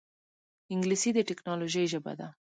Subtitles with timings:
[0.73, 2.27] انګلیسي د ټکنالوجۍ ژبه ده